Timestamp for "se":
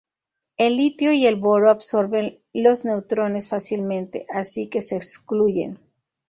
4.81-4.95